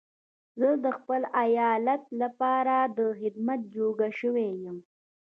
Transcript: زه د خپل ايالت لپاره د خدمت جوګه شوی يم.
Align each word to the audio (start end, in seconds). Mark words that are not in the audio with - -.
زه 0.59 0.69
د 0.83 0.85
خپل 0.97 1.21
ايالت 1.43 2.03
لپاره 2.21 2.75
د 2.97 2.99
خدمت 3.19 3.59
جوګه 3.73 4.09
شوی 4.19 4.49
يم. 4.63 4.77